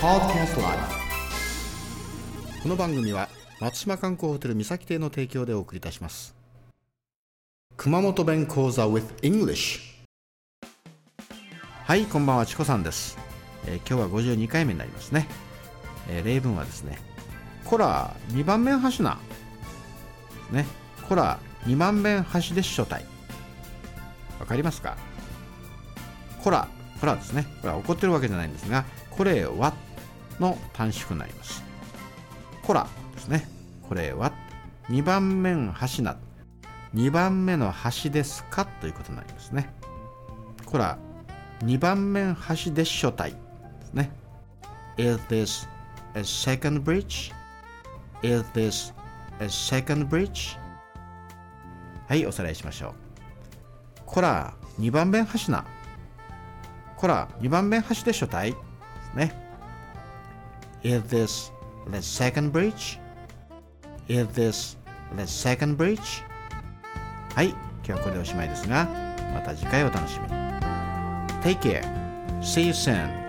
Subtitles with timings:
[0.00, 0.78] Podcast Live
[2.62, 3.28] この番組は
[3.60, 6.34] 松島観光ホテル三崎邸の提供でお送りいたします。
[7.76, 9.80] 熊本弁講座 with English
[11.84, 13.18] はいこんばんはチコさんです、
[13.66, 15.26] えー今日は52回目になりますね、
[16.08, 16.98] えー例文はですね
[17.64, 19.18] こら2番目橋な
[20.50, 20.66] ね
[21.08, 22.94] こら2番目橋で所帯
[24.38, 24.96] わかりますか？
[26.42, 26.68] こら
[27.00, 27.46] こらですね。
[27.60, 29.72] これは怒ってるわけじゃないんですがこれは
[30.40, 31.62] の短縮になります。
[32.62, 33.48] こらですね。
[33.88, 34.32] これは
[34.90, 36.16] 2番目の橋な
[36.94, 39.72] 2番目の橋ですかということになりますね。
[40.64, 40.98] こら
[41.60, 43.36] 2番目橋で所帯で
[43.82, 44.10] すね。
[44.96, 45.68] Is this
[46.14, 47.32] a second bridge?
[48.22, 48.94] Is this
[49.40, 50.58] a second bridge?
[52.08, 52.92] はいおさらいしましょう。
[54.06, 55.64] こら2番目橋な
[56.96, 58.56] こら2番目橋で所帯で
[59.12, 59.47] すね。
[60.82, 61.50] Is this
[61.90, 62.98] the second bridge?
[64.08, 64.76] Is this
[65.16, 66.22] the second bridge?
[67.34, 68.86] はい、今日はこれでおしまいですが、
[69.34, 70.32] また次回お楽しみに。
[71.42, 71.82] Take care.
[72.42, 73.27] See you soon.